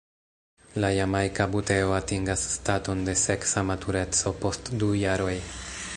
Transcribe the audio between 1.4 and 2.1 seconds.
buteo